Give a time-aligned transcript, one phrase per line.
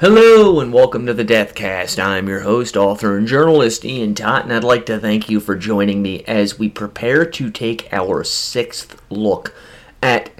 [0.00, 2.02] Hello and welcome to the Deathcast.
[2.02, 5.56] I'm your host, author, and journalist Ian Tott, and I'd like to thank you for
[5.56, 9.54] joining me as we prepare to take our sixth look
[10.02, 10.30] at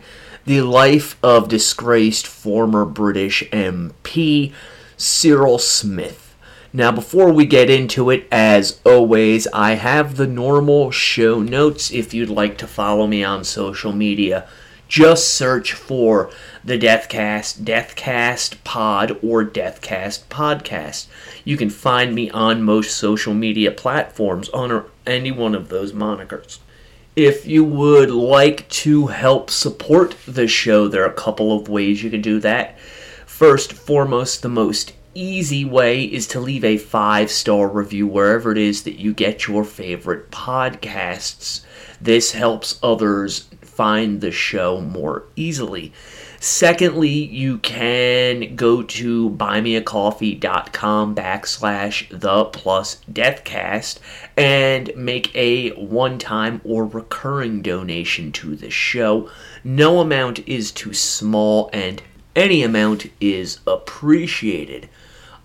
[0.45, 4.53] the life of disgraced former British MP
[4.97, 6.37] Cyril Smith.
[6.73, 12.15] Now, before we get into it, as always, I have the normal show notes if
[12.15, 14.49] you'd like to follow me on social media.
[14.95, 16.31] Just search for
[16.63, 21.09] the Deathcast, Deathcast Pod, or Deathcast Podcast.
[21.43, 26.61] You can find me on most social media platforms under any one of those monikers.
[27.17, 32.05] If you would like to help support the show, there are a couple of ways
[32.05, 32.79] you can do that.
[33.27, 38.59] First, foremost, the most easy way is to leave a five star review wherever it
[38.59, 41.65] is that you get your favorite podcasts.
[42.01, 45.93] This helps others find the show more easily.
[46.41, 53.99] Secondly, you can go to buymeacoffee.com backslash the plus deathcast
[54.37, 59.31] and make a one time or recurring donation to the show.
[59.65, 62.03] No amount is too small and
[62.37, 64.89] any amount is appreciated.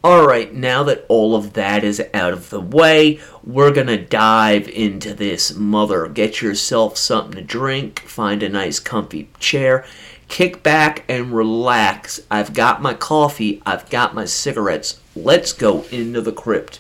[0.02, 5.14] Alright, now that all of that is out of the way, we're gonna dive into
[5.14, 6.08] this mother.
[6.08, 9.84] Get yourself something to drink, find a nice comfy chair,
[10.30, 12.22] kick back and relax.
[12.32, 15.02] I've got my coffee, I've got my cigarettes.
[15.18, 16.80] Let's go into the crypt.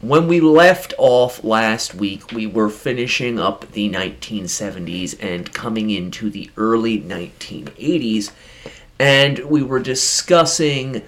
[0.00, 6.30] When we left off last week, we were finishing up the 1970s and coming into
[6.30, 8.30] the early 1980s,
[9.00, 11.02] and we were discussing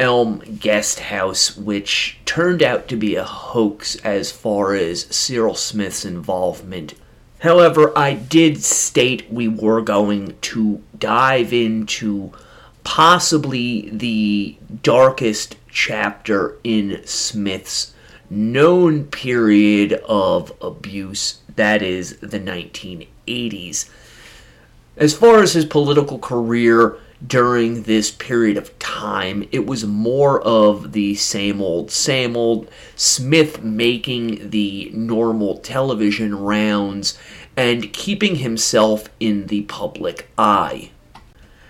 [0.00, 6.04] Elm Guest House, which turned out to be a hoax as far as Cyril Smith's
[6.04, 6.94] involvement.
[7.40, 12.32] However, I did state we were going to dive into
[12.82, 17.94] possibly the darkest chapter in Smith's
[18.30, 23.88] known period of abuse, that is the 1980s.
[24.96, 26.96] As far as his political career,
[27.26, 29.46] during this period of time.
[29.52, 32.70] It was more of the same old, same old.
[32.96, 37.18] Smith making the normal television rounds
[37.56, 40.90] and keeping himself in the public eye.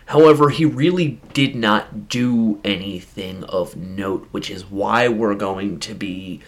[0.07, 5.95] However, he really did not do anything of note, which is why we're going to
[5.95, 6.41] be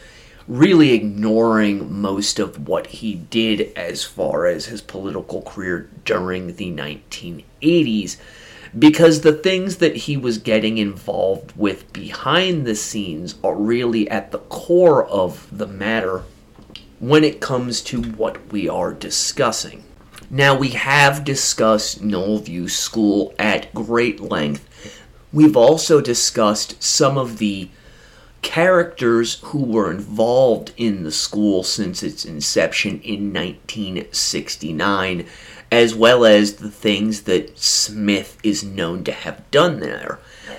[0.46, 6.70] really ignoring most of what he did as far as his political career during the
[6.70, 8.16] 1980s
[8.78, 14.32] because the things that he was getting involved with behind the scenes are really at
[14.32, 16.24] the core of the matter
[16.98, 19.84] when it comes to what we are discussing.
[20.28, 25.02] Now, we have discussed Knowl View School at great length.
[25.32, 27.70] We've also discussed some of the
[28.42, 35.26] characters who were involved in the school since its inception in 1969
[35.70, 40.18] as well as the things that Smith is known to have done there.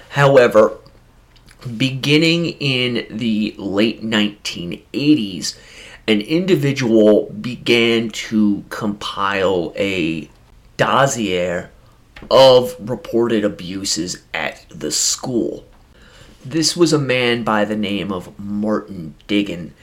[0.10, 0.78] However,
[1.78, 5.58] beginning in the late 1980s,
[6.08, 10.30] an individual began to compile a
[10.78, 11.68] dossier
[12.32, 15.66] of reported abuses at the school.
[16.46, 19.74] This was a man by the name of Martin Diggin,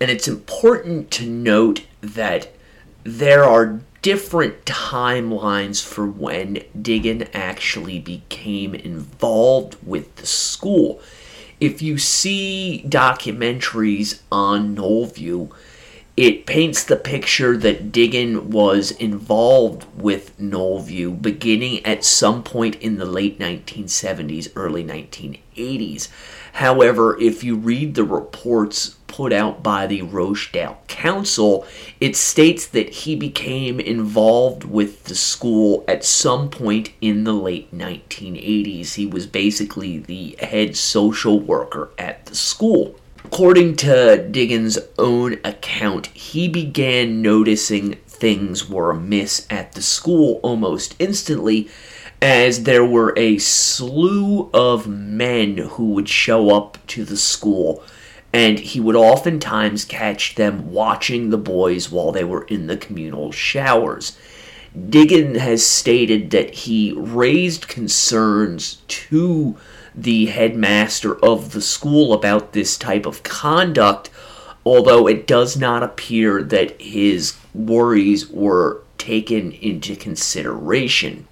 [0.00, 2.48] and it's important to note that
[3.04, 11.00] there are different timelines for when Diggin actually became involved with the school.
[11.60, 15.52] If you see documentaries on Knowl View,
[16.16, 22.76] it paints the picture that Diggin was involved with Knowl View beginning at some point
[22.76, 26.08] in the late 1970s, early 1980s.
[26.54, 31.66] However, if you read the reports put out by the Rochdale Council,
[32.00, 37.76] it states that he became involved with the school at some point in the late
[37.76, 38.94] 1980s.
[38.94, 42.94] He was basically the head social worker at the school.
[43.24, 50.94] According to Diggin's own account, he began noticing things were amiss at the school almost
[50.98, 51.68] instantly
[52.22, 57.82] as there were a slew of men who would show up to the school
[58.32, 63.32] and he would oftentimes catch them watching the boys while they were in the communal
[63.32, 64.16] showers.
[64.88, 69.56] Diggin has stated that he raised concerns to
[69.94, 74.10] the headmaster of the school about this type of conduct,
[74.64, 81.26] although it does not appear that his worries were taken into consideration.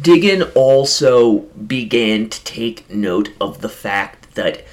[0.00, 4.64] Diggin also began to take note of the fact that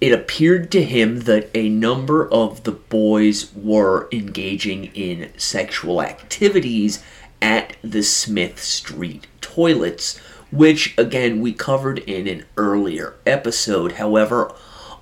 [0.00, 7.04] it appeared to him that a number of the boys were engaging in sexual activities
[7.42, 10.16] at the Smith Street toilets,
[10.50, 13.92] which again we covered in an earlier episode.
[13.92, 14.54] However,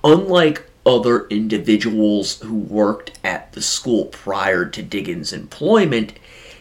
[0.03, 6.13] unlike other individuals who worked at the school prior to Diggins' employment,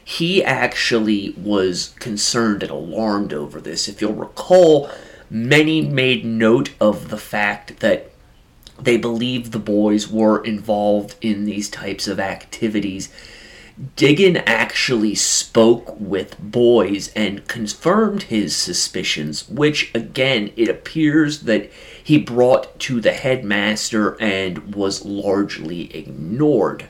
[0.09, 3.89] he actually was concerned and alarmed over this.
[3.89, 4.91] If you'll recall,
[5.29, 8.11] many made note of the fact that
[8.81, 13.11] they believed the boys were involved in these types of activities.
[13.97, 21.71] Diggin actually spoke with boys and confirmed his suspicions, which again, it appears that
[22.03, 26.87] he brought to the headmaster and was largely ignored.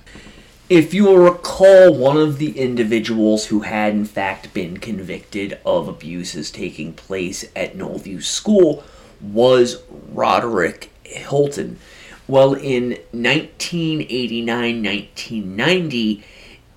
[0.68, 5.88] If you will recall, one of the individuals who had in fact been convicted of
[5.88, 8.84] abuses taking place at Knowl View School
[9.18, 11.78] was Roderick Hilton.
[12.26, 16.24] Well, in 1989 1990,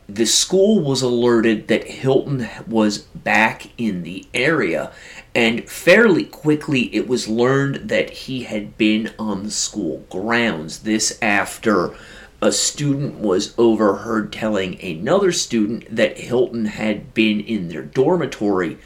[0.07, 4.93] the school was alerted that Hilton was back in the area,
[5.35, 10.79] and fairly quickly it was learned that he had been on the school grounds.
[10.79, 11.93] This after
[12.41, 18.77] a student was overheard telling another student that Hilton had been in their dormitory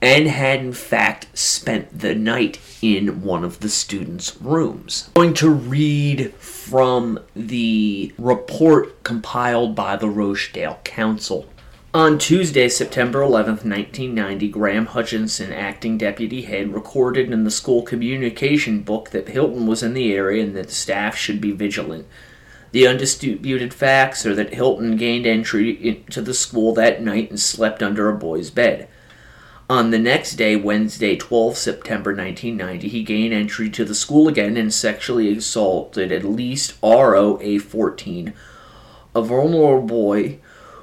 [0.00, 5.10] and had in fact spent the night in one of the students' rooms.
[5.16, 11.46] I'm going to read from the report compiled by the Rochdale Council.
[11.94, 18.82] On Tuesday, September 11, 1990, Graham Hutchinson, acting deputy head, recorded in the school communication
[18.82, 22.06] book that Hilton was in the area and that the staff should be vigilant.
[22.72, 27.82] The undisputed facts are that Hilton gained entry into the school that night and slept
[27.82, 28.88] under a boy's bed.
[29.70, 34.56] On the next day, Wednesday, 12 September 1990, he gained entry to the school again
[34.56, 38.32] and sexually assaulted at least ROA 14,
[39.14, 40.38] a vulnerable boy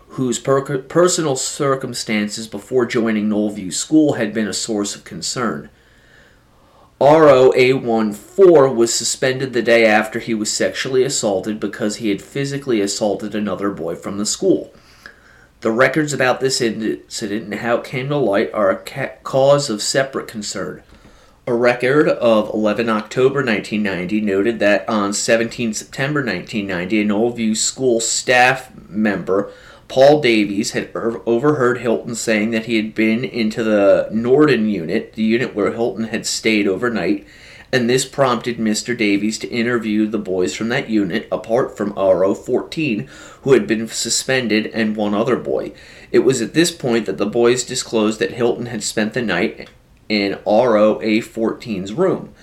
[0.10, 5.70] whose per- personal circumstances before joining Knowl View School had been a source of concern.
[7.01, 13.36] ROA14 was suspended the day after he was sexually assaulted because he had physically assaulted
[13.36, 14.74] another boy from the school.
[15.59, 19.69] The records about this incident and how it came to light are a ca- cause
[19.69, 20.83] of separate concern.
[21.45, 27.56] A record of 11 October 1990 noted that on 17 September 1990, an Knowl View
[27.56, 29.51] school staff member
[29.88, 35.24] Paul Davies had overheard Hilton saying that he had been into the Norden unit, the
[35.24, 37.26] unit where Hilton had stayed overnight,
[37.72, 38.98] and this prompted Mr.
[38.98, 43.08] Davies to interview the boys from that unit, apart from RO 14,
[43.42, 45.72] who had been suspended, and one other boy.
[46.12, 49.70] It was at this point that the boys disclosed that Hilton had spent the night
[50.10, 52.34] in RO A 14's room.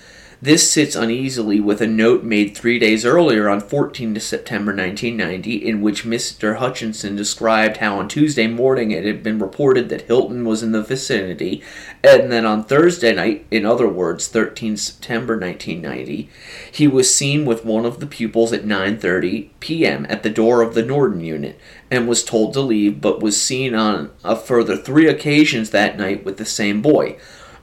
[0.43, 5.79] This sits uneasily with a note made three days earlier on 14 September 1990, in
[5.79, 6.57] which Mr.
[6.57, 10.83] Hutchinson described how on Tuesday morning it had been reported that Hilton was in the
[10.83, 11.63] vicinity,
[12.03, 16.29] and then on Thursday night, in other words, 13 September 1990,
[16.69, 20.05] he was seen with one of the pupils at 9:30 p.m.
[20.09, 21.57] at the door of the Norden unit,
[21.89, 26.25] and was told to leave, but was seen on a further three occasions that night
[26.25, 27.15] with the same boy.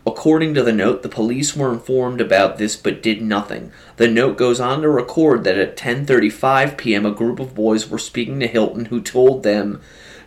[0.06, 3.70] According to the note, the police were informed about this but did nothing.
[3.96, 7.04] The note goes on to record that at 10:35 p.m.
[7.04, 9.80] a group of boys were speaking to Hilton who told them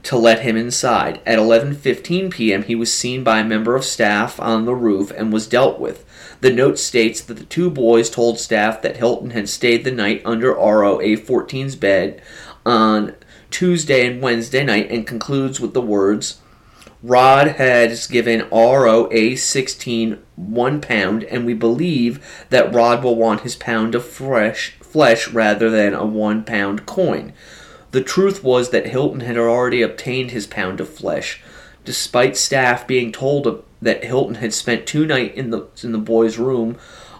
[0.03, 1.21] to let him inside.
[1.25, 2.63] At 11:15 p.m.
[2.63, 6.05] he was seen by a member of staff on the roof and was dealt with.
[6.41, 10.21] The note states that the two boys told staff that Hilton had stayed the night
[10.23, 12.21] under RO A14's bed
[12.63, 13.15] on
[13.49, 16.41] Tuesday and Wednesday night and concludes with the words
[17.05, 23.57] Rod has given ROA 16 one pound, and we believe that Rod will want his
[23.57, 27.33] pound of fresh flesh rather than a one pound coin.
[27.91, 31.41] The truth was that Hilton had already obtained his pound of flesh,
[31.83, 36.37] despite staff being told that Hilton had spent two nights in the in the boy's
[36.37, 36.77] room.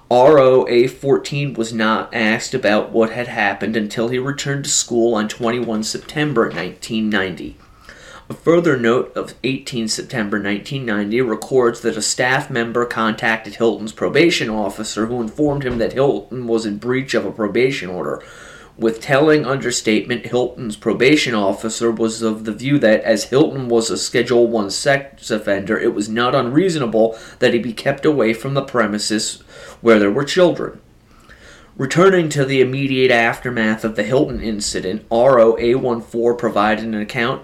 [0.10, 5.28] ROA 14 was not asked about what had happened until he returned to school on
[5.28, 7.58] 21 September 1990.
[8.34, 14.50] A further note of 18 September 1990 records that a staff member contacted Hilton's probation
[14.50, 18.24] officer who informed him that Hilton was in breach of a probation order.
[18.76, 24.00] With telling understatement, Hilton's probation officer was of the view that as Hilton was a
[24.00, 28.64] Schedule 1 sex offender, it was not unreasonable that he be kept away from the
[28.64, 29.44] premises
[29.82, 30.82] where there were children.
[31.76, 37.44] Returning to the immediate aftermath of the Hilton incident, ROA14 provided an account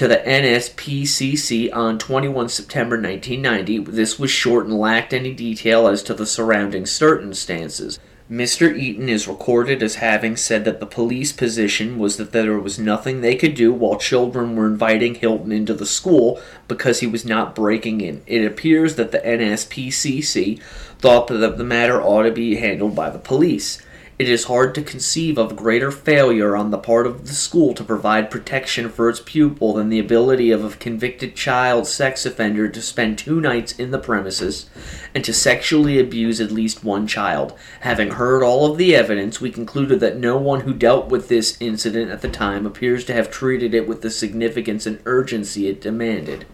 [0.00, 3.80] to the NSPCC on 21 September 1990.
[3.80, 7.98] This was short and lacked any detail as to the surrounding circumstances.
[8.30, 8.74] Mr.
[8.74, 13.20] Eaton is recorded as having said that the police position was that there was nothing
[13.20, 17.54] they could do while children were inviting Hilton into the school because he was not
[17.54, 18.22] breaking in.
[18.26, 20.62] It appears that the NSPCC
[20.98, 23.82] thought that the matter ought to be handled by the police.
[24.20, 27.82] It is hard to conceive of greater failure on the part of the school to
[27.82, 32.82] provide protection for its pupil than the ability of a convicted child sex offender to
[32.82, 34.68] spend two nights in the premises
[35.14, 37.56] and to sexually abuse at least one child.
[37.80, 41.56] Having heard all of the evidence, we concluded that no one who dealt with this
[41.58, 45.80] incident at the time appears to have treated it with the significance and urgency it
[45.80, 46.44] demanded.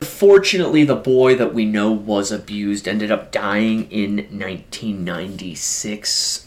[0.00, 6.46] Fortunately, the boy that we know was abused ended up dying in 1996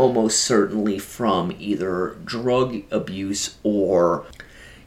[0.00, 4.24] almost certainly from either drug abuse or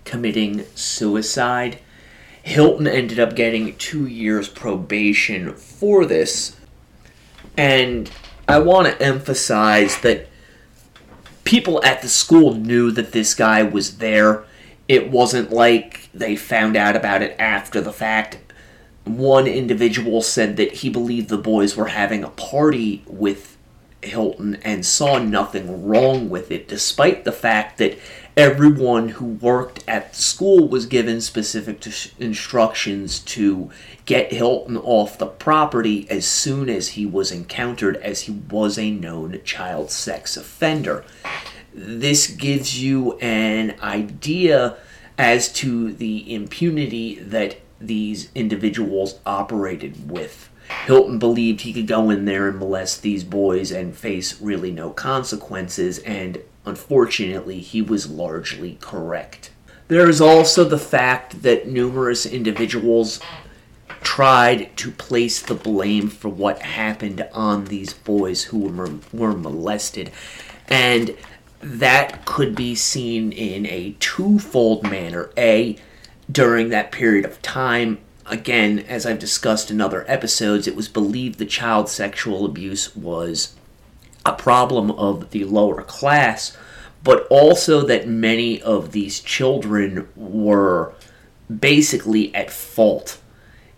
[0.05, 1.77] committing suicide.
[2.41, 6.57] Hilton ended up getting two years probation for this.
[7.55, 8.09] And
[8.47, 10.27] I want to emphasize that
[11.43, 14.45] people at the school knew that this guy was there.
[14.87, 18.39] It wasn't like they found out about it after the fact.
[19.05, 23.52] One individual said that he believed the boys were having a party with
[24.03, 27.97] Hilton and saw nothing wrong with it, despite the fact that
[28.35, 31.85] everyone who worked at the school was given specific
[32.19, 33.69] instructions to
[34.05, 38.91] get Hilton off the property as soon as he was encountered, as he was a
[38.91, 41.03] known child sex offender.
[41.73, 44.77] This gives you an idea
[45.17, 50.49] as to the impunity that these individuals operated with.
[50.85, 54.91] Hilton believed he could go in there and molest these boys and face really no
[54.91, 59.51] consequences, and unfortunately, he was largely correct.
[59.87, 63.19] There is also the fact that numerous individuals
[64.01, 70.11] tried to place the blame for what happened on these boys who were, were molested,
[70.67, 71.15] and
[71.61, 75.29] that could be seen in a twofold manner.
[75.37, 75.77] A,
[76.31, 81.39] during that period of time, again, as I've discussed in other episodes, it was believed
[81.39, 83.55] the child sexual abuse was
[84.25, 86.55] a problem of the lower class,
[87.03, 90.93] but also that many of these children were
[91.59, 93.19] basically at fault.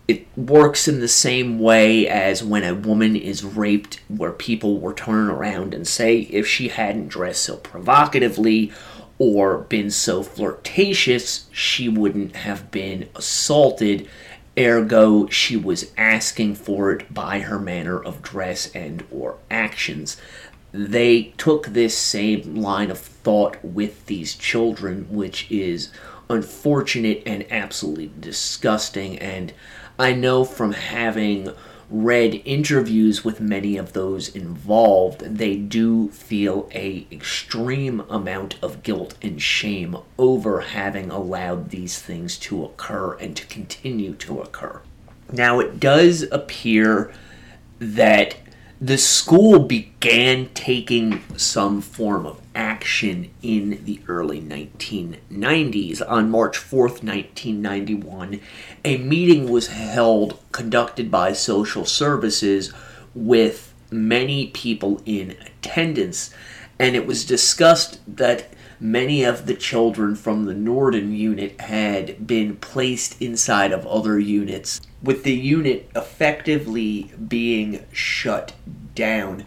[0.06, 4.92] It works in the same way as when a woman is raped, where people will
[4.92, 8.72] turn around and say if she hadn't dressed so provocatively
[9.18, 14.08] or been so flirtatious, she wouldn't have been assaulted
[14.58, 20.16] ergo she was asking for it by her manner of dress and or actions.
[20.72, 25.90] They took this same line of thought with these children which is
[26.28, 29.18] unfortunate and absolutely disgusting.
[29.18, 29.52] And
[29.98, 31.50] i know from having
[31.88, 39.14] read interviews with many of those involved, they do feel a extreme amount of guilt
[39.22, 44.80] and shame over having allowed these things to occur and to continue to occur.
[45.32, 47.12] Now, it does appear
[47.78, 48.36] that
[48.80, 56.02] the school began taking some form of action in the early 1990s.
[56.06, 58.40] On March 4th, 1991,
[58.84, 62.72] a meeting was held conducted by social services
[63.14, 66.34] with many people in attendance,
[66.78, 72.56] and it was discussed that many of the children from the Norden unit had been
[72.56, 78.52] placed inside of other units, with the unit effectively being shut
[78.94, 79.44] down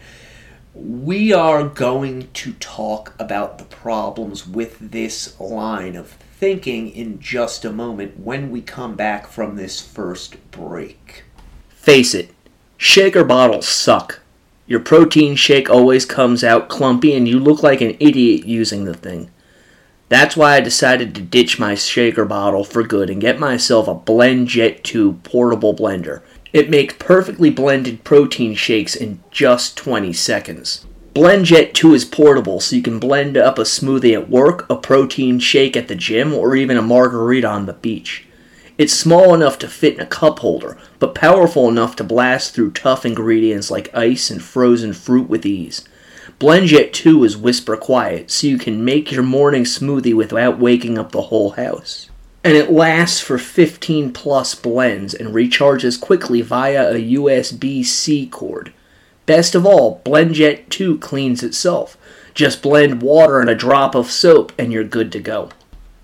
[0.74, 7.64] we are going to talk about the problems with this line of thinking in just
[7.64, 11.24] a moment when we come back from this first break.
[11.68, 12.30] Face it,
[12.76, 14.20] shaker bottles suck.
[14.66, 18.94] Your protein shake always comes out clumpy and you look like an idiot using the
[18.94, 19.30] thing.
[20.10, 23.94] That's why I decided to ditch my shaker bottle for good and get myself a
[23.94, 26.22] BlendJet 2 portable blender.
[26.52, 30.84] It makes perfectly blended protein shakes in just 20 seconds.
[31.14, 35.38] BlendJet 2 is portable, so you can blend up a smoothie at work, a protein
[35.38, 38.26] shake at the gym, or even a margarita on the beach.
[38.76, 42.72] It's small enough to fit in a cup holder, but powerful enough to blast through
[42.72, 45.84] tough ingredients like ice and frozen fruit with ease.
[46.40, 51.12] BlendJet 2 is whisper quiet, so you can make your morning smoothie without waking up
[51.12, 52.10] the whole house
[52.42, 58.72] and it lasts for 15 plus blends and recharges quickly via a USB C cord.
[59.26, 61.96] Best of all, BlendJet 2 cleans itself.
[62.34, 65.50] Just blend water and a drop of soap and you're good to go.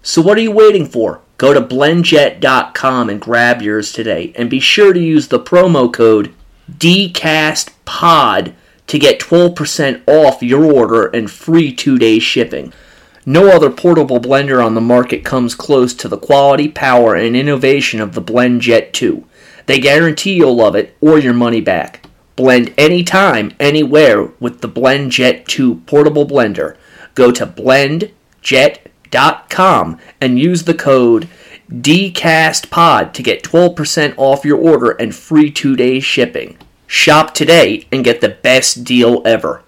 [0.03, 1.21] So what are you waiting for?
[1.39, 4.33] Go to blendjet.com and grab yours today.
[4.37, 6.35] And be sure to use the promo code
[6.71, 8.55] DCASTPOD
[8.87, 12.73] to get 12% off your order and free two day shipping.
[13.29, 18.01] No other portable blender on the market comes close to the quality, power, and innovation
[18.01, 19.25] of the BlendJet 2.
[19.67, 22.07] They guarantee you'll love it or your money back.
[22.37, 26.77] Blend anytime, anywhere with the BlendJet 2 portable blender.
[27.17, 28.13] Go to blendjet.com
[30.21, 31.29] and use the code
[31.69, 36.57] DCASTPOD to get 12% off your order and free two day shipping.
[36.87, 39.63] Shop today and get the best deal ever.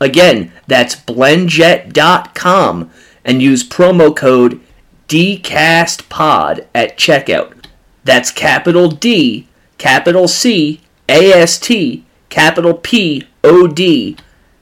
[0.00, 2.90] Again, that's blendjet.com
[3.24, 4.60] and use promo code
[5.08, 7.66] DCASTPOD at checkout.
[8.04, 14.16] That's capital D, capital C, A S T, capital P O D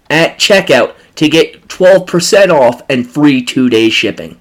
[0.09, 4.39] at checkout to get 12% off and free two day shipping.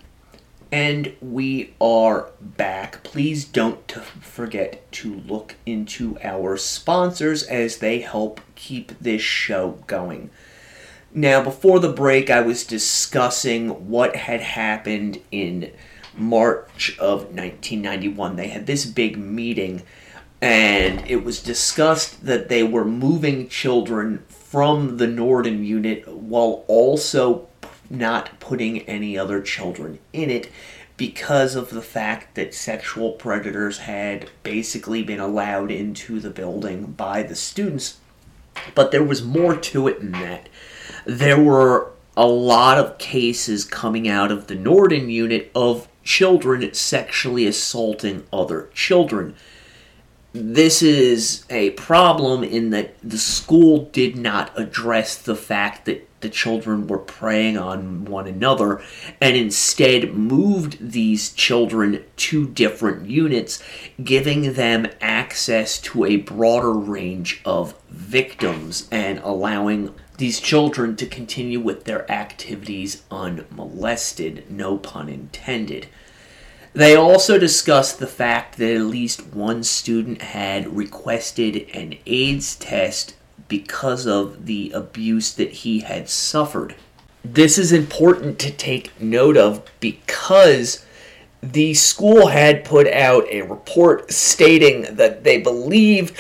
[0.72, 3.04] And we are back.
[3.04, 10.32] Please don't forget to look into our sponsors as they help keep this show going.
[11.14, 15.72] Now, before the break, I was discussing what had happened in
[16.18, 18.36] March of 1991.
[18.36, 19.84] They had this big meeting,
[20.42, 27.48] and it was discussed that they were moving children from the Norden unit while also
[27.98, 30.52] not putting any other children in it
[30.98, 37.22] because of the fact that sexual predators had basically been allowed into the building by
[37.24, 37.98] the students.
[38.74, 40.48] But there was more to it than that.
[41.06, 47.46] There were a lot of cases coming out of the Norden unit of children sexually
[47.46, 49.36] assaulting other children.
[50.32, 56.32] This is a problem in that the school did not address the fact that the
[56.32, 58.82] children were preying on one another
[59.22, 63.62] and instead moved these children to different units,
[64.04, 71.60] giving them access to a broader range of victims and allowing these children to continue
[71.60, 75.86] with their activities unmolested, no pun intended.
[76.74, 83.14] They also discussed the fact that at least one student had requested an AIDS test
[83.48, 86.76] because of the abuse that he had suffered.
[87.24, 90.86] This is important to take note of because
[91.42, 96.16] the school had put out a report stating that they believed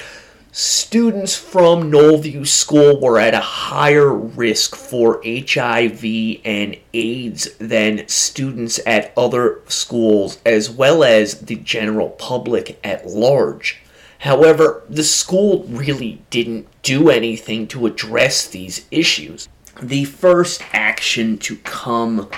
[0.51, 6.03] students from Knowl View School were at a higher risk for HIV
[6.45, 13.81] and AIDS than students at other schools, as well as the general public at large.
[14.19, 19.47] However, the school really didn't do anything to address these issues.
[19.81, 22.29] The first action to come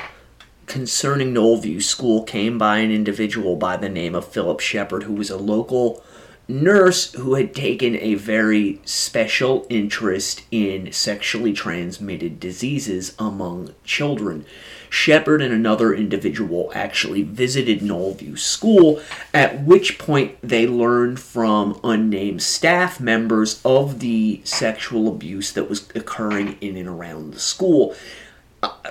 [0.65, 5.13] concerning Knowl View School came by an individual by the name of Philip Shepard, who
[5.13, 6.03] was a local
[6.47, 14.45] nurse who had taken a very special interest in sexually transmitted diseases among children.
[14.89, 19.01] Shepard and another individual actually visited Knowl View School,
[19.33, 25.89] at which point they learned from unnamed staff members of the sexual abuse that was
[25.93, 27.95] occurring in and around the school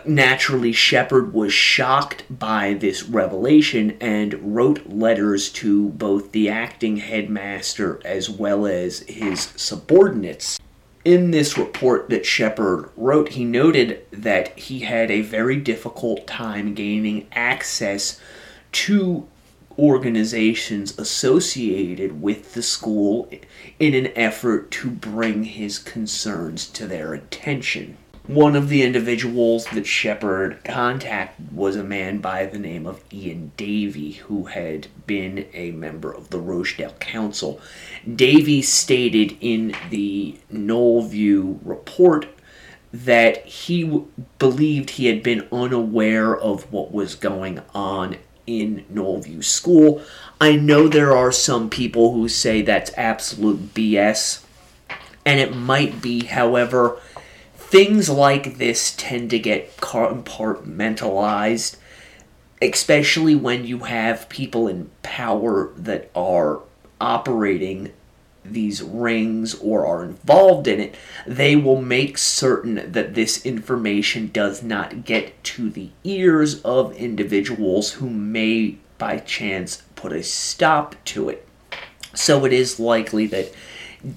[0.05, 8.00] naturally, Shepard was shocked by this revelation and wrote letters to both the acting headmaster
[8.05, 10.59] as well as his subordinates.
[11.05, 16.74] In this report that Shepard wrote, he noted that he had a very difficult time
[16.74, 18.20] gaining access
[18.72, 19.29] to
[19.79, 23.31] organizations associated with the school
[23.79, 27.96] in an effort to bring his concerns to their attention.
[28.27, 33.53] One of the individuals that Shepard contacted was a man by the name of Ian
[33.57, 37.61] Davey, who had been a member of the Rochdale Council.
[38.12, 42.27] Davey stated in the Knowl View report
[42.93, 44.09] that he w-
[44.41, 50.03] believed he had been unaware of what was going on in Knowl View School.
[50.41, 54.43] I know there are some people who say that's absolute BS,
[55.25, 56.99] and it might be, however
[57.68, 61.76] things like this tend to get compartmentalized,
[62.62, 66.61] especially when you have people in power that are
[67.00, 67.92] operating
[68.44, 70.94] these rings or are involved in it,
[71.26, 77.94] they will make certain that this information does not get to the ears of individuals
[77.94, 81.46] who may by chance put a stop to it.
[82.14, 83.52] So it is likely that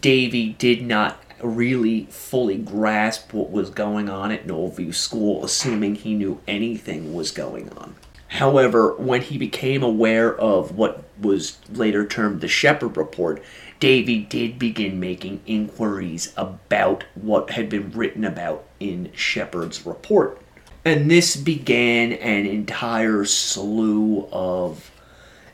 [0.02, 5.96] Davey did not really fully grasp what was going on at Knowl View School, assuming
[5.96, 7.96] he knew anything was going on.
[8.30, 13.42] However, when he became aware of what was later termed the Shepard Report,
[13.80, 20.40] Davey did begin making inquiries about what had been written about in Shepard's report.
[20.86, 24.89] And this began an entire slew of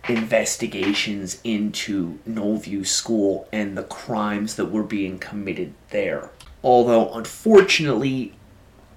[0.07, 6.29] investigations into Knowl View School and the crimes that were being committed there.
[6.63, 8.33] Although, unfortunately,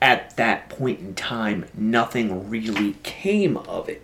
[0.00, 4.02] at that point in time, nothing really came of it.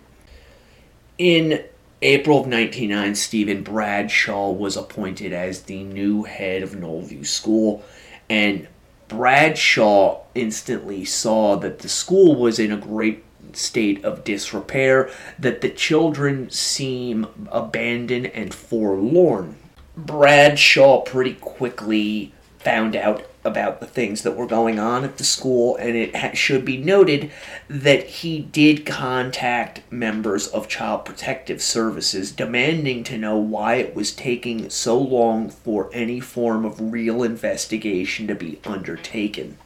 [1.17, 1.63] In
[2.01, 7.83] April of 1999, Stephen Bradshaw was appointed as the new head of Knowl View School,
[8.29, 8.67] and
[9.07, 13.23] Bradshaw instantly saw that the school was in a great
[13.57, 19.55] state of disrepair, that the children seem abandoned and forlorn.
[19.97, 25.75] Bradshaw pretty quickly found out about the things that were going on at the school,
[25.75, 27.31] and it ha- should be noted
[27.69, 34.11] that he did contact members of Child Protective Services demanding to know why it was
[34.11, 39.57] taking so long for any form of real investigation to be undertaken.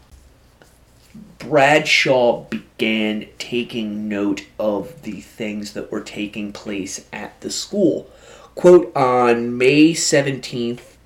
[1.40, 8.10] Bradshaw began taking note of the things that were taking place at the school.
[8.56, 10.98] Quote, on May 17th,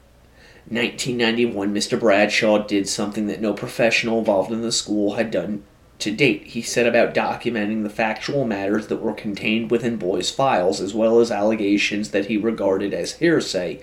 [0.69, 2.00] 1991, Mr.
[2.00, 5.63] Bradshaw did something that no professional involved in the school had done
[6.00, 6.43] to date.
[6.48, 11.19] He set about documenting the factual matters that were contained within Boy's files, as well
[11.19, 13.82] as allegations that he regarded as hearsay.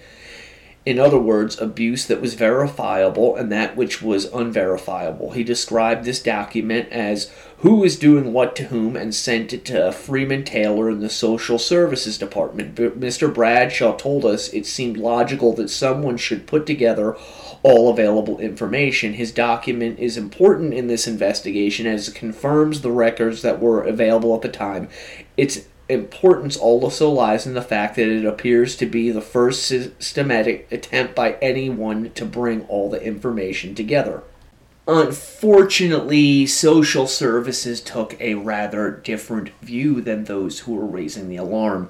[0.86, 5.32] In other words, abuse that was verifiable and that which was unverifiable.
[5.32, 9.92] He described this document as who was doing what to whom and sent it to
[9.92, 12.74] Freeman Taylor in the Social Services Department.
[12.74, 13.32] But Mr.
[13.32, 17.14] Bradshaw told us it seemed logical that someone should put together
[17.62, 19.12] all available information.
[19.12, 24.34] His document is important in this investigation as it confirms the records that were available
[24.34, 24.88] at the time.
[25.36, 30.70] Its importance also lies in the fact that it appears to be the first systematic
[30.70, 34.22] attempt by anyone to bring all the information together.
[34.88, 41.88] Unfortunately, social services took a rather different view than those who were raising the alarm,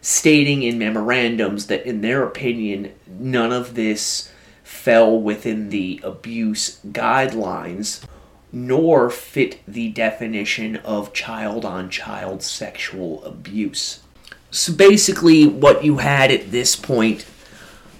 [0.00, 4.32] stating in memorandums that, in their opinion, none of this
[4.62, 8.04] fell within the abuse guidelines
[8.52, 14.00] nor fit the definition of child on child sexual abuse.
[14.50, 17.26] So basically, what you had at this point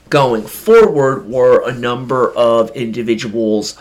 [0.08, 3.78] going forward were a number of individuals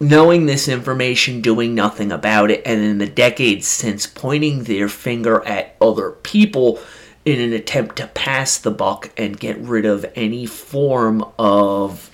[0.00, 5.44] knowing this information, doing nothing about it, and in the decades since pointing their finger
[5.46, 6.78] at other people
[7.24, 12.13] in an attempt to pass the buck and get rid of any form of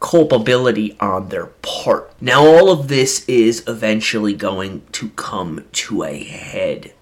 [0.00, 2.12] culpability on their part.
[2.20, 6.92] Now, all of this is eventually going to come to a head.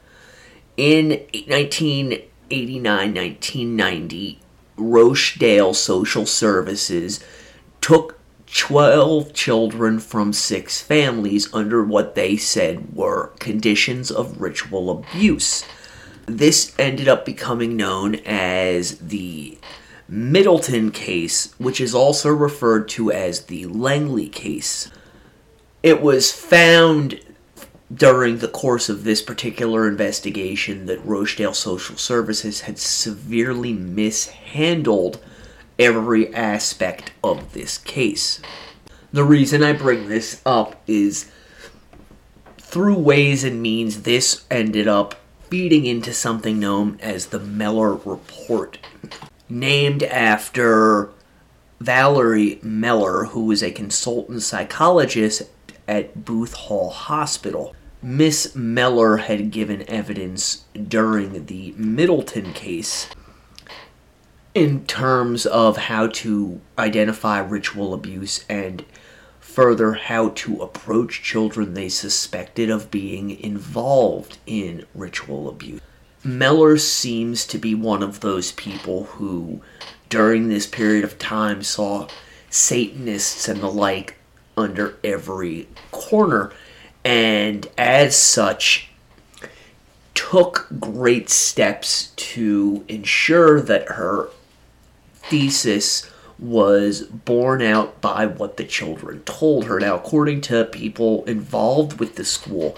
[0.77, 1.09] In
[1.49, 4.41] 1989 1990,
[4.77, 7.25] Rochdale Social Services
[7.81, 15.65] took 12 children from six families under what they said were conditions of ritual abuse.
[16.27, 19.59] This ended up becoming known as the
[20.09, 24.91] Middleton case, which is also referred to as the Langley case.
[25.83, 27.21] It was found
[27.93, 35.23] during the course of this particular investigation that Rochdale Social Services had severely mishandled
[35.79, 38.41] every aspect of this case.
[39.13, 41.31] The reason I bring this up is
[42.59, 45.15] through ways and means, this ended up
[45.49, 48.79] feeding into something known as the Mellor Report
[49.49, 51.11] named after
[51.81, 55.43] Valerie Mellor, who was a consultant psychologist
[55.87, 57.75] at Booth Hall Hospital.
[58.03, 63.09] Miss Mellor had given evidence during the Middleton case
[64.55, 68.85] in terms of how to identify ritual abuse and
[69.39, 75.81] further how to approach children they suspected of being involved in ritual abuse.
[76.27, 79.63] Mellor seems to be one of those people who,
[80.09, 82.09] during this period of time, saw
[82.51, 84.17] Satanists and the like
[84.57, 86.53] under every corner,
[87.05, 88.89] and as such,
[90.15, 94.29] took great steps to ensure that her
[95.15, 99.79] thesis was borne out by what the children told her.
[99.79, 102.77] Now, according to people involved with the school,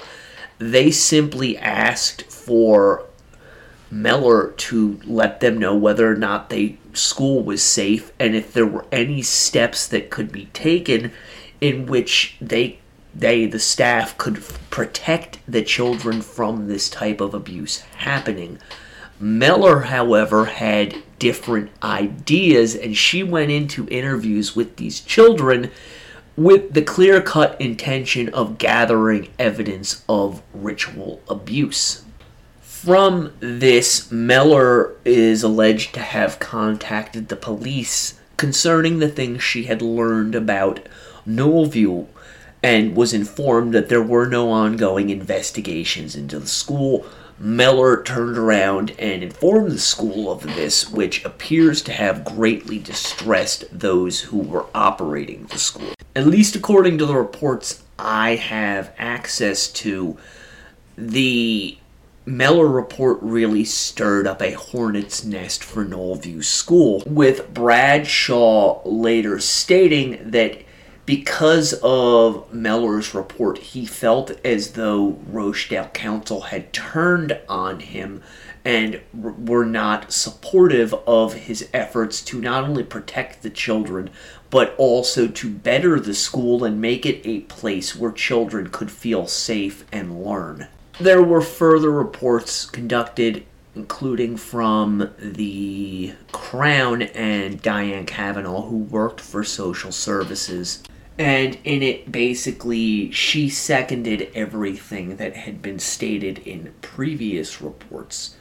[0.59, 3.08] they simply asked for
[3.90, 8.66] Mellor to let them know whether or not the school was safe and if there
[8.66, 11.12] were any steps that could be taken
[11.61, 12.79] in which they
[13.14, 18.59] they, the staff, could protect the children from this type of abuse happening.
[19.18, 25.70] Mellor, however, had different ideas, and she went into interviews with these children
[26.37, 32.05] with the clear cut intention of gathering evidence of ritual abuse.
[32.88, 39.83] From this, Mellor is alleged to have contacted the police concerning the things she had
[39.83, 40.88] learned about
[41.27, 42.09] Knowl View
[42.62, 47.05] and was informed that there were no ongoing investigations into the school.
[47.38, 53.66] Mellor turned around and informed the school of this, which appears to have greatly distressed
[53.70, 55.92] those who were operating the school.
[56.16, 60.16] At least according to the reports I have access to,
[60.96, 61.77] the
[62.29, 69.38] Mellor report really stirred up a hornet's nest for Knowl View School, with Bradshaw later
[69.38, 70.62] stating that
[71.07, 78.23] because of Mellor's report, he felt as though Rochdale Council had turned on him
[78.62, 84.11] and were not supportive of his efforts to not only protect the children,
[84.51, 89.27] but also to better the school and make it a place where children could feel
[89.27, 90.69] safe and learn.
[91.01, 93.45] There were further reports conducted,
[93.77, 100.83] including from the Crown and Diane Kavanaugh, who worked for social services.
[101.17, 108.35] And in it, basically, she seconded everything that had been stated in previous reports.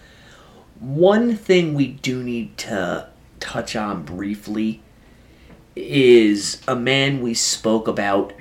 [0.80, 4.82] One thing we do need to touch on briefly
[5.76, 8.34] is a man we spoke about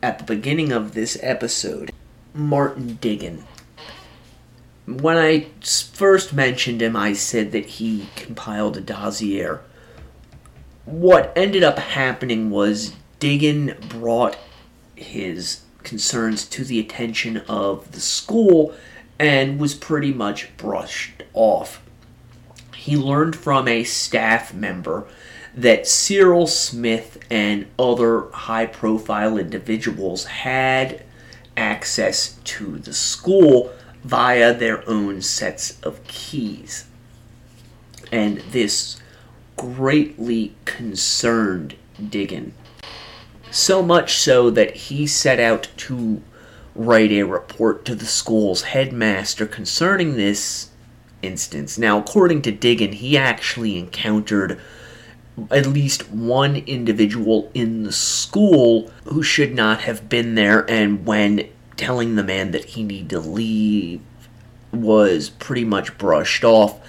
[0.00, 1.92] at the beginning of this episode.
[2.34, 3.44] Martin Diggin.
[4.86, 9.58] When I first mentioned him, I said that he compiled a dossier.
[10.84, 14.36] What ended up happening was Diggin brought
[14.96, 18.74] his concerns to the attention of the school
[19.18, 21.80] and was pretty much brushed off.
[22.74, 25.06] He learned from a staff member
[25.54, 31.04] that Cyril Smith and other high profile individuals had
[31.56, 33.72] access to the school
[34.04, 36.86] via their own sets of keys.
[38.10, 39.00] And this
[39.56, 41.76] greatly concerned
[42.08, 42.54] Diggin.
[43.50, 46.22] So much so that he set out to
[46.74, 50.70] write a report to the school's headmaster concerning this
[51.20, 51.78] instance.
[51.78, 54.58] Now, according to Diggin, he actually encountered
[55.50, 61.48] at least one individual in the school who should not have been there, and when
[61.76, 64.00] telling the man that he needed to leave,
[64.72, 66.80] was pretty much brushed off.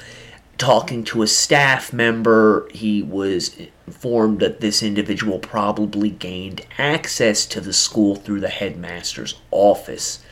[0.57, 3.55] Talking to a staff member, he was
[3.87, 10.23] informed that this individual probably gained access to the school through the headmaster's office.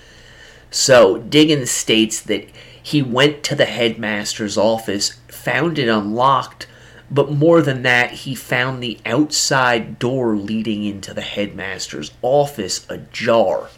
[0.69, 2.47] So, Diggins states that
[2.81, 6.67] he went to the headmaster's office, found it unlocked,
[7.11, 13.69] but more than that, he found the outside door leading into the headmaster's office ajar,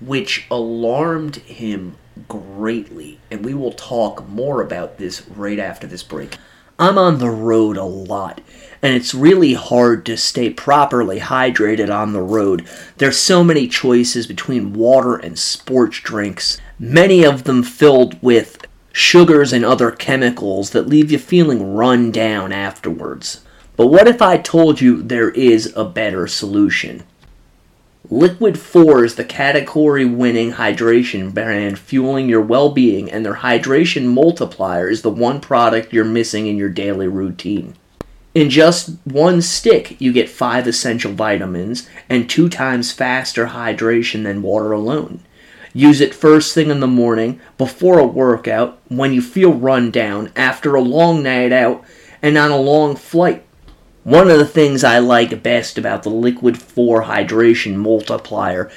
[0.00, 1.96] which alarmed him
[2.28, 3.18] greatly.
[3.30, 6.38] And we will talk more about this right after this break.
[6.78, 8.40] I'm on the road a lot,
[8.80, 12.66] and it's really hard to stay properly hydrated on the road.
[12.96, 18.61] There's so many choices between water and sports drinks, many of them filled with
[18.92, 23.42] sugars and other chemicals that leave you feeling run down afterwards.
[23.76, 27.04] But what if I told you there is a better solution?
[28.10, 29.04] Liquid I.V.
[29.04, 35.02] is the category winning hydration brand fueling your well being, and their hydration multiplier is
[35.02, 37.74] the one product you're missing in your daily routine.
[38.34, 44.42] In just one stick, you get five essential vitamins and two times faster hydration than
[44.42, 45.20] water alone.
[45.74, 50.30] Use it first thing in the morning, before a workout, when you feel run down,
[50.36, 51.84] after a long night out,
[52.20, 53.44] and on a long flight.
[54.04, 56.64] One of the things I like best about the Liquid I.V.
[56.76, 58.70] Hydration Multiplier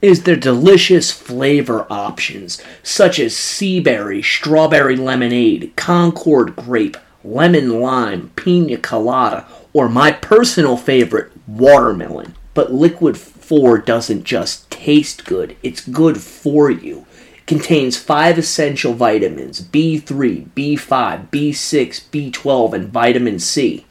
[0.00, 8.30] is their delicious flavor options, such as sea berry, strawberry lemonade, Concord grape, lemon lime,
[8.34, 12.34] pina colada, or my personal favorite, watermelon.
[12.54, 17.06] But Liquid 4 doesn't just taste good, it's good for you.
[17.36, 23.86] It contains five essential vitamins B3, B5, B6, B12, and vitamin C.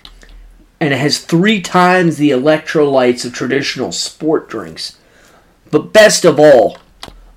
[0.79, 4.97] And it has three times the electrolytes of traditional sport drinks.
[5.69, 6.77] But best of all,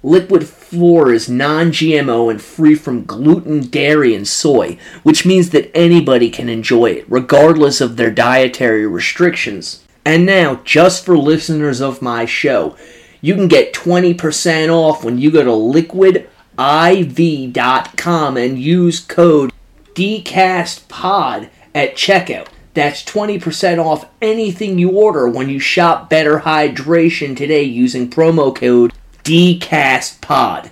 [0.02, 1.14] Liquid I.V.
[1.14, 6.50] is non GMO and free from gluten, dairy, and soy, which means that anybody can
[6.50, 9.83] enjoy it, regardless of their dietary restrictions.
[10.04, 12.76] And now, just for listeners of my show,
[13.24, 19.50] You can get 20% off when you go to liquidiv.com and use code
[19.94, 22.48] DCASTPOD at checkout.
[22.74, 28.92] That's 20% off anything you order when you shop Better Hydration today using promo code
[29.22, 30.68] DCASTPOD.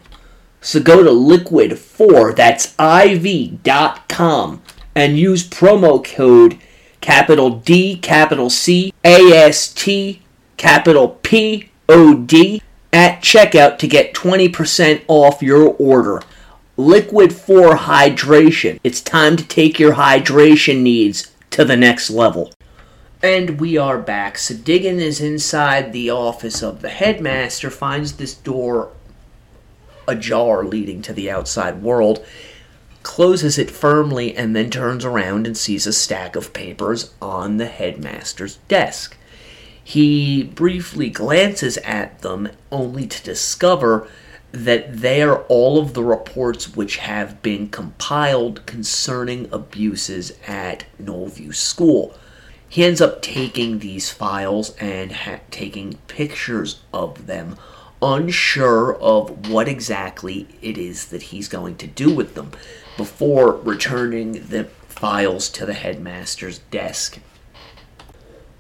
[0.60, 4.62] So go to liquid4, that's IV.com,
[4.94, 6.58] and use promo code
[7.02, 10.22] capital D, capital C, A S T,
[10.56, 12.62] capital P, O D
[12.92, 16.22] at checkout to get 20% off your order.
[16.78, 18.80] Liquid 4 Hydration.
[18.82, 22.52] It's time to take your hydration needs to the next level.
[23.22, 24.38] And we are back.
[24.38, 28.90] So Digan is inside the office of the headmaster, finds this door
[30.08, 32.24] ajar leading to the outside world,
[33.02, 37.66] closes it firmly, and then turns around and sees a stack of papers on the
[37.66, 39.16] headmaster's desk.
[39.84, 44.08] He briefly glances at them, only to discover
[44.52, 51.28] that they are all of the reports which have been compiled concerning abuses at Knowl
[51.28, 52.14] View School.
[52.68, 57.56] He ends up taking these files and ha- taking pictures of them
[58.02, 62.50] unsure of what exactly it is that he's going to do with them
[62.96, 67.18] before returning the files to the headmaster's desk.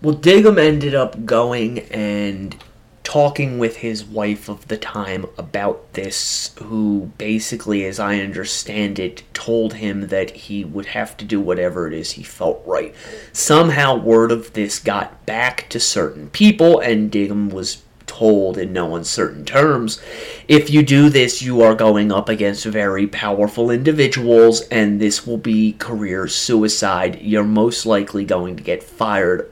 [0.00, 2.56] Well, Digan ended up going and
[3.04, 9.22] talking with his wife of the time about this, who basically, as I understand it,
[9.34, 12.94] told him that he would have to do whatever it is he felt right.
[13.32, 17.82] Somehow, word of this got back to certain people, and Digan was
[18.18, 20.00] told in no uncertain terms
[20.48, 25.38] if you do this, you are going up against very powerful individuals, and this will
[25.38, 27.20] be career suicide.
[27.22, 29.50] You're most likely going to get fired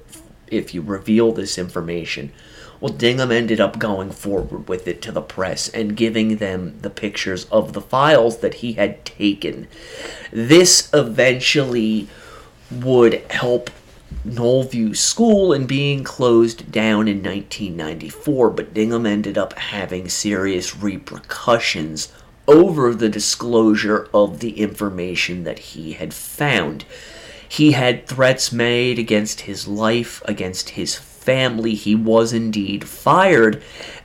[0.48, 2.32] if you reveal this information.
[2.80, 6.90] Well, Digan ended up going forward with it to the press and giving them the
[6.90, 9.68] pictures of the files that he had taken.
[10.32, 12.08] This eventually
[12.70, 13.70] would help
[14.24, 20.76] Knowl View School and being closed down in 1994, but Digan ended up having serious
[20.76, 22.12] repercussions
[22.46, 26.84] over the disclosure of the information that he had found.
[27.48, 31.74] He had threats made against his life, against his family.
[31.74, 33.62] He was indeed fired,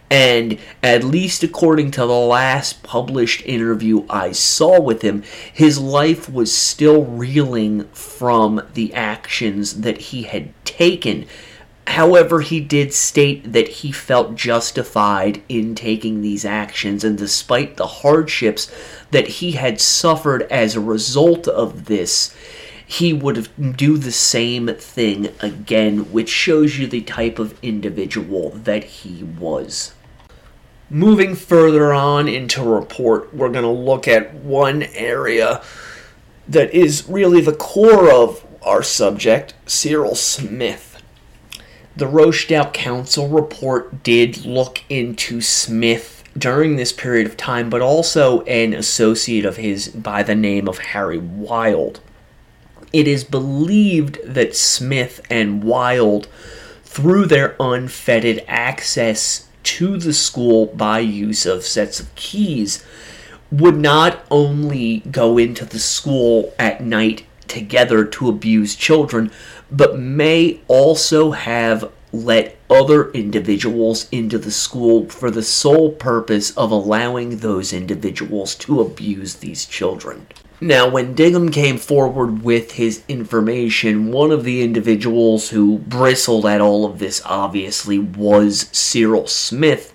[0.09, 6.29] and at least according to the last published interview I saw with him, his life
[6.29, 11.25] was still reeling from the actions that he had taken.
[11.87, 17.87] However, he did state that he felt justified in taking these actions, and despite the
[17.87, 18.71] hardships
[19.11, 22.35] that he had suffered as a result of this,
[22.95, 28.83] he would do the same thing again, which shows you the type of individual that
[28.85, 29.93] he was.
[30.89, 35.61] Moving further on into report, we're going to look at one area
[36.47, 41.01] that is really the core of our subject, Cyril Smith.
[41.97, 48.41] The Rochdale Council report did look into Smith during this period of time, but also
[48.43, 51.99] an associate of his by the name of Harry Wild.
[52.95, 56.29] It is believed that Smith and Wild,
[56.85, 62.85] through their unfettered access to the school by use of sets of keys
[63.51, 69.29] would not only go into the school at night together to abuse children,
[69.69, 76.71] but may also have let other individuals into the school for the sole purpose of
[76.71, 80.27] allowing those individuals to abuse these children.
[80.61, 86.61] Now, when Digan came forward with his information, one of the individuals who bristled at
[86.61, 89.93] all of this obviously was Cyril Smith,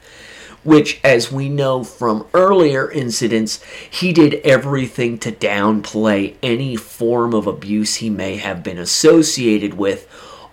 [0.62, 7.46] which, as we know from earlier incidents, he did everything to downplay any form of
[7.46, 10.06] abuse he may have been associated with,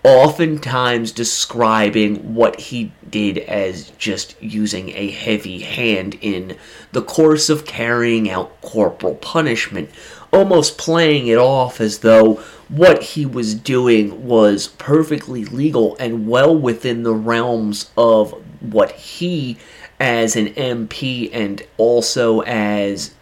[0.07, 6.57] oftentimes describing what he did as just using a heavy hand in
[6.93, 9.89] the course of carrying out corporal punishment,
[10.31, 12.35] almost playing it off as though
[12.69, 18.31] what he was doing was perfectly legal and well within the realms of
[18.61, 19.57] what he
[19.99, 23.13] as an MP and also as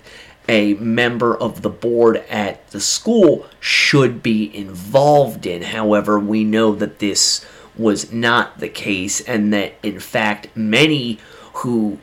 [0.48, 5.64] a member of the board at the school should be involved in.
[5.64, 7.46] However, we know that this
[7.78, 11.20] was not the case, and that in fact, many
[11.56, 11.98] who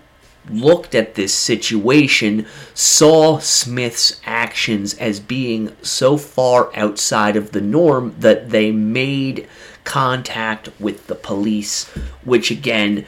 [0.51, 8.15] looked at this situation saw Smith's actions as being so far outside of the norm
[8.19, 9.49] that they made
[9.85, 11.89] contact with the police,
[12.25, 13.07] which again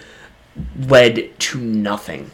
[0.78, 2.30] led to nothing.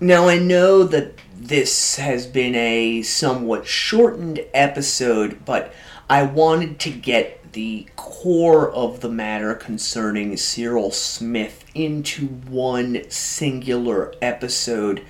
[0.00, 5.72] Now, I know that this has been a somewhat shortened episode, but
[6.10, 14.14] I wanted to get the core of the matter concerning Cyril Smith into one singular
[14.20, 15.04] episode,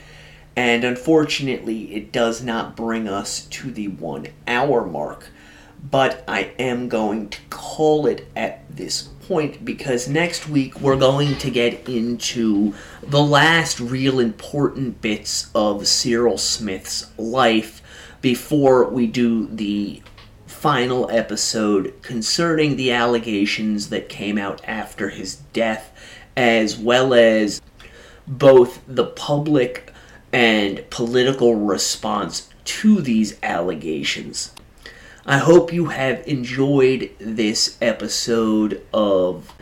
[0.54, 5.30] and unfortunately, it does not bring us to the one hour mark.
[5.90, 11.36] But I am going to call it at this point because next week we're going
[11.36, 12.72] to get into
[13.02, 17.82] the last real important bits of Cyril Smith's life
[18.22, 20.02] before we do the
[20.46, 25.92] final episode concerning the allegations that came out after his death,
[26.34, 27.60] as well as
[28.26, 29.92] both the public
[30.32, 34.52] and political response to these allegations.
[35.30, 39.52] I hope you have enjoyed this episode of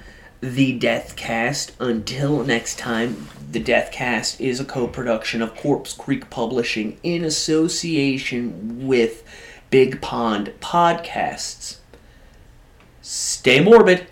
[0.41, 1.73] The Deathcast.
[1.81, 8.87] Until next time, The Deathcast is a co production of Corpse Creek Publishing in association
[8.87, 9.25] with
[9.69, 11.79] Big Pond Podcasts.
[13.03, 14.07] Stay morbid.